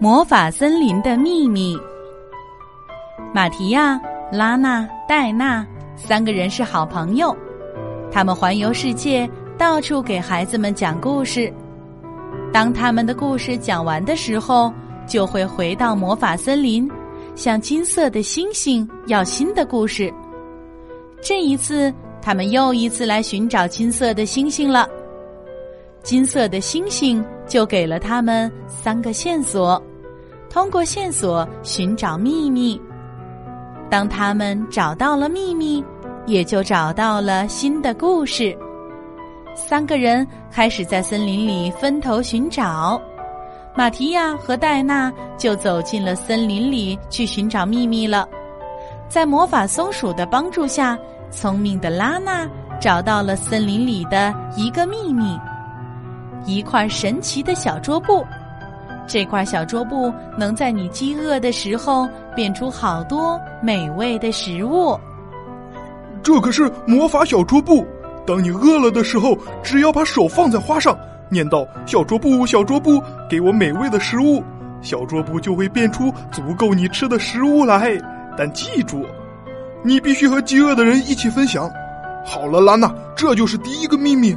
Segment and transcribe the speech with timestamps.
[0.00, 1.76] 魔法森林的秘密。
[3.34, 7.36] 马提亚、拉娜、戴娜三个人是好朋友，
[8.08, 11.52] 他们环游世界，到处给孩子们讲故事。
[12.52, 14.72] 当他们的故事讲完的时候，
[15.04, 16.88] 就会回到魔法森林，
[17.34, 20.14] 向金色的星星要新的故事。
[21.20, 21.92] 这一次，
[22.22, 24.88] 他们又一次来寻找金色的星星了。
[26.08, 29.78] 金色的星星就给了他们三个线索，
[30.48, 32.80] 通过线索寻找秘密。
[33.90, 35.84] 当他们找到了秘密，
[36.24, 38.56] 也就找到了新的故事。
[39.54, 42.98] 三个人开始在森林里分头寻找。
[43.76, 48.26] 马提亚和戴娜就走进了森林里去寻找秘密了。
[49.10, 50.98] 在魔法松鼠的帮助下，
[51.30, 52.48] 聪明的拉娜
[52.80, 55.38] 找到了森林里的一个秘密。
[56.48, 58.26] 一块神奇的小桌布，
[59.06, 64.98] 这块小桌布能在你饥饿的时候变出好多美味的食物。
[66.22, 67.86] 这可是魔法小桌布，
[68.26, 74.42] 当你饿了的时候，只要把手放在花上，念叨“小桌布，小桌布，给我美味的食物”，
[74.80, 77.92] 小桌布就会变出足够你吃的食物来。
[78.38, 79.04] 但记住，
[79.84, 81.70] 你必须和饥饿的人一起分享。
[82.24, 84.34] 好了，拉娜，这就是第一个秘密。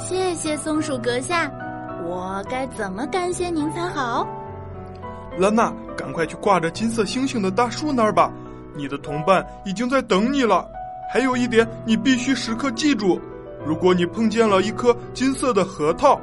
[0.00, 1.50] 谢谢松鼠阁下，
[2.04, 4.26] 我该怎么感谢您才好？
[5.38, 8.32] 兰娜，赶快去挂着金色星星的大树那儿吧，
[8.74, 10.66] 你的同伴已经在等你了。
[11.12, 13.20] 还有一点，你必须时刻记住：
[13.64, 16.18] 如果你碰见了一颗金色的核桃，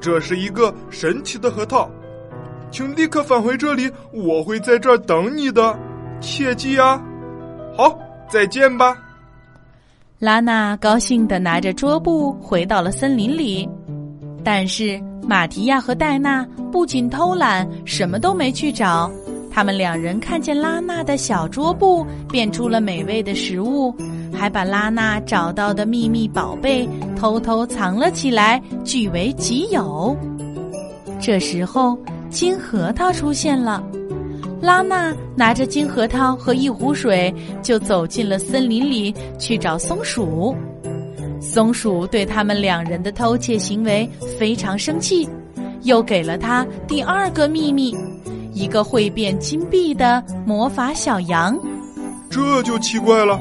[0.00, 1.88] 这是一个神奇的核桃，
[2.70, 5.78] 请立刻返回这里，我会在这儿等你的，
[6.20, 7.00] 切记啊！
[7.76, 7.98] 好，
[8.30, 8.96] 再见吧。
[10.18, 13.68] 拉娜高兴地拿着桌布回到了森林里，
[14.42, 19.08] 但是马提亚和戴娜不仅偷懒，什么都没去找。
[19.48, 23.94] 他们两人看见拉娜的小桌布变出了美味的食物，
[24.32, 30.16] 还把拉娜找到的秘密宝贝偷偷藏了起来，据为己有。
[31.20, 31.96] 这时候，
[32.28, 33.80] 金核桃出现了。
[34.60, 37.32] 拉娜拿着金核桃和一壶水，
[37.62, 40.54] 就走进了森林里去找松鼠。
[41.40, 44.08] 松鼠对他们两人的偷窃行为
[44.38, 45.28] 非常生气，
[45.82, 47.96] 又给了他第二个秘密：
[48.52, 51.56] 一个会变金币的魔法小羊。
[52.28, 53.40] 这就奇怪了，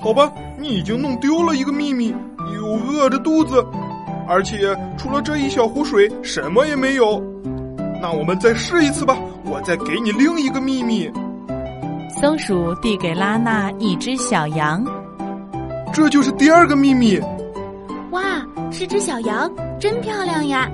[0.00, 2.14] 好吧，你已经弄丢了一个秘密，
[2.54, 3.62] 又饿着肚子，
[4.28, 7.20] 而且除了这一小壶水，什么也没有。
[8.02, 9.16] 那我们再试一次吧。
[9.44, 11.08] 我再给你另一个秘密。
[12.20, 14.84] 松鼠递给拉娜一只小羊，
[15.92, 17.20] 这就是第二个秘密。
[18.10, 19.48] 哇，是只小羊，
[19.78, 20.68] 真漂亮呀！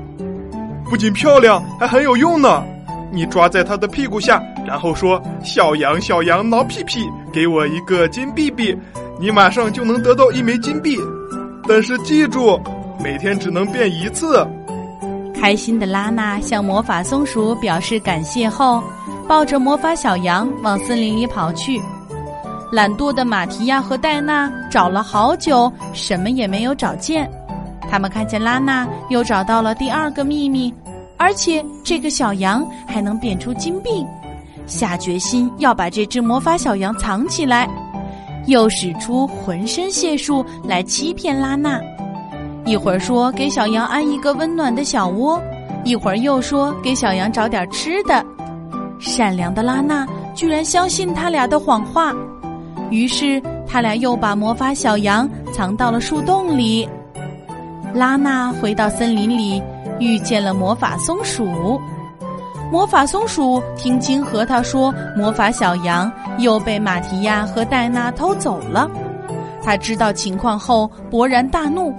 [0.89, 2.65] 不仅漂亮，还很有用呢。
[3.13, 8.75] 你抓在它的屁股下，然后说：“小羊，小羊，挠屁屁，给我一个金币币。”
[9.21, 10.97] 你马上就能得到一枚金币。
[11.69, 12.59] 但是记住，
[13.03, 14.47] 每天只能变一次。
[15.41, 18.83] 开心的拉娜向魔法松鼠表示感谢后，
[19.29, 21.81] 抱着魔法小羊往森林里跑去。
[22.73, 27.31] 懒惰的马提亚和戴娜找了好久，什么也没有找见。
[27.89, 30.75] 他们看见拉娜又找到了第二个秘密，
[31.17, 34.05] 而且这个小羊还能变出金币，
[34.67, 37.67] 下决心要把这只魔法小羊藏起来，
[38.47, 41.81] 又使出浑身解数来欺骗拉娜。
[42.69, 45.41] 一会儿说给小羊安一个温暖的小窝，
[45.85, 48.23] 一会儿又说给小羊找点吃的。
[48.99, 52.13] 善良的拉娜居然相信他俩的谎话，
[52.91, 56.87] 于是他俩又把魔法小羊藏到了树洞里。
[57.95, 59.63] 拉娜回到森林里，
[59.99, 61.81] 遇见了魔法松鼠。
[62.71, 68.91] 魔法松鼠听金核桃说魔法小羊又被马提亚和戴娜偷走了，
[69.65, 71.95] 他知道情况后勃然大怒。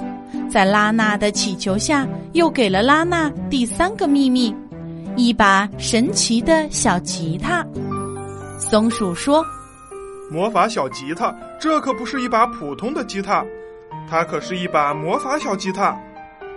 [0.49, 4.53] 在拉娜的祈求下，又给了拉娜第三个秘密：
[5.15, 7.65] 一把神奇的小吉他。
[8.57, 9.45] 松鼠说
[10.29, 13.45] ：“魔法小吉他，这可不是一把普通的吉他，
[14.09, 15.95] 它可是一把魔法小吉他。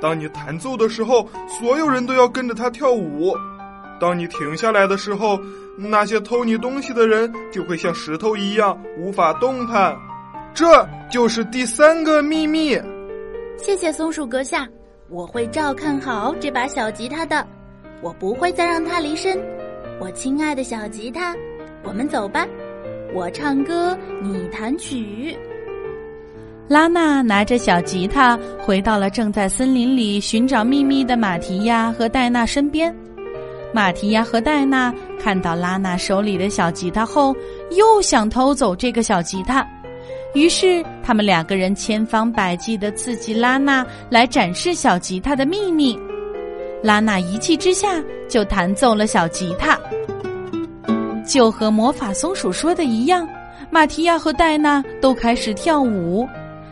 [0.00, 3.32] 当你弹奏的时候，所有人都要跟着它跳舞；
[4.00, 5.38] 当你停下来的时候，
[5.76, 9.94] 那些偷你东西的人就会像石头一样无法动弹。
[10.55, 12.81] 这就是第三个秘密。”
[13.56, 14.69] 谢谢松鼠阁下，
[15.08, 17.46] 我会照看好这把小吉他的，
[18.02, 19.38] 我不会再让它离身。
[20.00, 21.34] 我亲爱的小吉他，
[21.84, 22.46] 我们走吧。
[23.14, 25.37] 我唱歌，你弹曲。
[26.66, 32.94] 拉娜拿着小吉他回到了正在森林里寻找秘密的马提亚和戴娜身边。
[33.75, 37.34] 马提亚和戴娜看到拉娜手里的小吉他后，
[37.72, 39.66] 又想偷走这个小吉他，
[40.34, 45.99] 于是他们两个人千方百计的刺激拉娜来展示小吉他的秘密。
[46.82, 49.79] 拉娜一气之下就弹奏了小吉他，
[51.26, 53.29] 就和魔法松鼠说的一样，
[53.70, 56.26] 马提亚和戴娜都开始跳舞。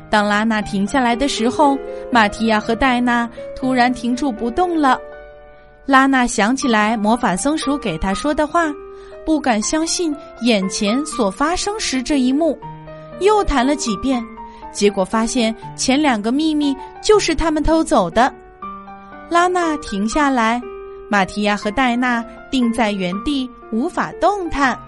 [0.08, 1.78] 当拉娜停下来的时候，
[2.10, 4.98] 马提亚和戴娜突然停住不动了。
[5.86, 8.64] 拉娜想起来魔法松鼠给她说的话，
[9.24, 10.12] 不敢相信
[10.42, 12.58] 眼前所发生时这一幕，
[13.20, 14.22] 又弹了几遍，
[14.72, 18.32] 结果发现前两个秘密就是他们偷走的。
[19.28, 20.60] 拉娜停下来，
[21.08, 24.78] 马提亚和戴娜定在原地无法动弹。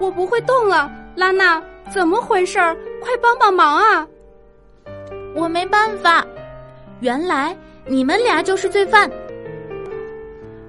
[0.00, 1.62] 我不会动了，拉娜，
[1.92, 2.76] 怎么回事儿？
[3.00, 4.06] 快帮帮忙啊！
[5.36, 6.24] 我没办法，
[7.00, 7.56] 原来
[7.86, 9.10] 你们俩就是罪犯。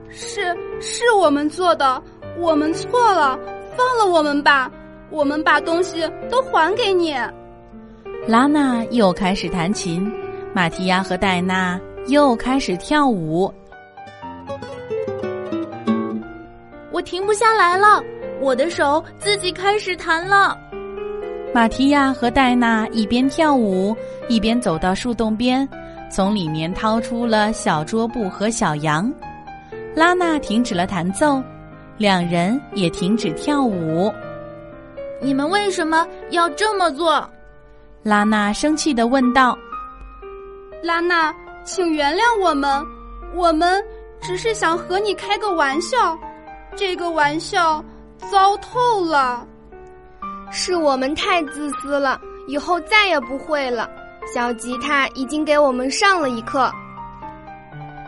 [0.10, 2.02] 是，是我们做的，
[2.38, 3.40] 我们错了，
[3.76, 4.72] 放了我们吧，
[5.16, 7.16] 我们把东西都还给你。
[8.28, 10.12] 拉娜又开始弹琴，
[10.54, 13.50] 马提亚和戴娜又开始跳舞。
[16.92, 18.04] 我停不下来了，
[18.42, 20.58] 我的手自己开始弹了。
[21.54, 23.96] 马提亚和戴娜一边跳舞。
[24.28, 25.70] 一边走到树洞边，
[26.10, 29.14] 从里面掏出了小桌布和小羊。
[29.96, 31.40] 拉娜停止了弹奏，
[31.96, 34.12] 两人也停止跳舞。
[35.22, 37.28] 你们为什么要这么做？
[38.04, 39.58] 拉娜生气的问道。
[40.84, 41.34] 拉娜，
[41.64, 42.86] 请原谅我们，
[43.34, 43.84] 我们
[44.22, 46.18] 只是想和你开个玩笑，
[46.76, 47.84] 这个玩笑
[48.32, 49.48] 糟透了。
[50.52, 53.90] 是我们太自私了，以后再也不会了。
[54.34, 56.72] 小吉他已经给我们上了一课。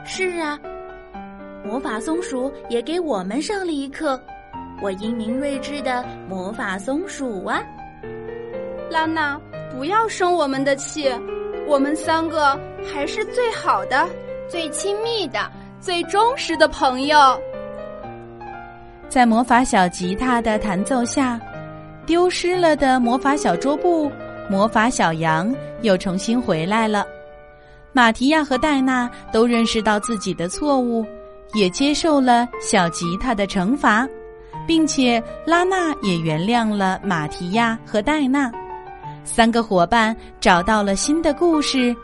[0.06, 0.60] 是啊，
[1.66, 4.22] 魔法松鼠也给我们上了一课。
[4.82, 7.62] 我英明睿智的魔法松鼠啊！
[8.90, 9.40] 拉娜，
[9.72, 11.12] 不要生我们的气，
[11.68, 12.60] 我们三个
[12.94, 14.08] 还是最好的、
[14.48, 15.40] 最亲密的、
[15.80, 17.18] 最忠实的朋友。
[19.10, 21.40] 在魔法小吉他的弹奏下，
[22.06, 24.12] 丢失了的魔法小桌布。
[24.50, 27.06] 魔法小羊又重新回来了，
[27.92, 31.06] 马提亚和戴娜都认识到自己的错误，
[31.54, 34.08] 也接受了小吉他的惩罚，
[34.68, 38.52] 并且拉娜也原谅了马提亚和戴娜。
[39.24, 41.96] 三个伙伴找到了新的故事，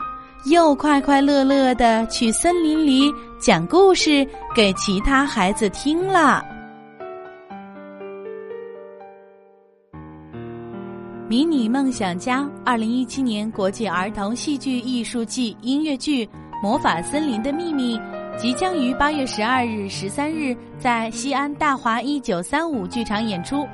[0.50, 6.44] 又快快乐乐的去森林里讲故事给其他孩子听了。
[11.26, 16.26] 迷你梦想家二零一七年国际儿童戏剧艺术季音乐剧
[16.62, 17.98] 《魔法森林的秘密》
[18.36, 23.66] 即将于八月十二日、十三日在西安大华一九三五剧场演出。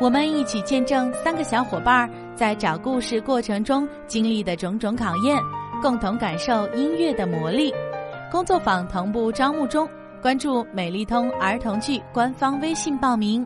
[0.00, 5.38] 我们一起见证三个小伙伴在找故事过程中经历的种种考验，
[5.82, 7.72] 共同感受音乐的魔力。
[8.30, 9.88] 工作坊同步招募中，
[10.22, 13.44] 关注美丽通儿童剧官方微信报名。